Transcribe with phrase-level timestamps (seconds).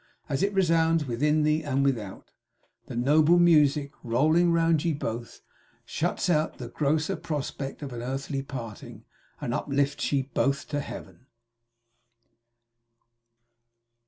[0.27, 2.31] As it resounds within thee and without,
[2.87, 5.41] the noble music, rolling round ye both,
[5.85, 9.05] shuts out the grosser prospect of an earthly parting,
[9.39, 11.27] and uplifts ye both to Heaven!